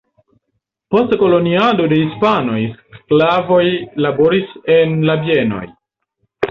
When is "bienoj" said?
5.27-5.67